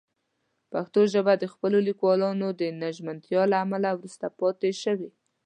پښتو 0.71 1.01
ژبه 1.13 1.33
د 1.37 1.45
خپلو 1.53 1.77
لیکوالانو 1.87 2.47
د 2.59 2.61
نه 2.81 2.89
ژمنتیا 2.97 3.41
له 3.51 3.57
امله 3.63 3.89
وروسته 3.93 4.25
پاتې 4.39 4.71
شوې. 4.83 5.09